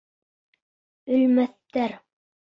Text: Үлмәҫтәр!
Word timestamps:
Үлмәҫтәр! 1.19 1.97